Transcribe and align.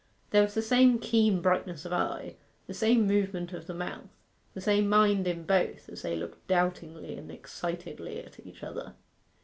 There 0.31 0.41
was 0.41 0.55
the 0.55 0.63
same 0.63 0.97
keen 0.97 1.41
brightness 1.41 1.85
of 1.85 1.93
eye, 1.93 2.35
the 2.65 2.73
same 2.73 3.05
movement 3.05 3.53
of 3.53 3.67
the 3.67 3.73
mouth, 3.75 4.09
the 4.55 4.59
same 4.59 4.89
mind 4.89 5.27
in 5.27 5.43
both, 5.43 5.87
as 5.89 6.01
they 6.01 6.15
looked 6.15 6.47
doubtingly 6.47 7.15
and 7.19 7.31
excitedly 7.31 8.17
at 8.25 8.43
each 8.43 8.63
other. 8.63 8.95